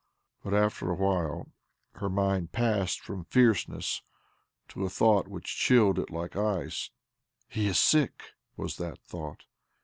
But 0.43 0.55
after 0.55 0.89
a 0.89 0.95
while 0.95 1.51
her 1.93 2.09
mind 2.09 2.51
passed 2.51 3.01
from 3.01 3.25
fierceness 3.25 4.01
to 4.69 4.83
a 4.83 4.89
thought 4.89 5.27
which 5.27 5.55
chilled 5.55 5.99
it 5.99 6.09
like 6.09 6.35
ice. 6.35 6.89
"He 7.47 7.67
is 7.67 7.77
sick," 7.77 8.33
was 8.57 8.77
that 8.77 8.97
thought. 8.97 9.45